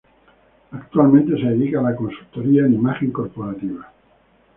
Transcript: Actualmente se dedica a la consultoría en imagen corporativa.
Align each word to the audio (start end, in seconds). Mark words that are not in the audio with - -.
Actualmente 0.71 1.37
se 1.39 1.45
dedica 1.45 1.79
a 1.79 1.83
la 1.83 1.95
consultoría 1.95 2.65
en 2.65 2.73
imagen 2.73 3.11
corporativa. 3.11 3.93